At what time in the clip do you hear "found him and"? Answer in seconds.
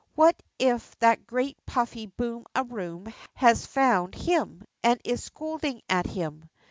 3.67-4.99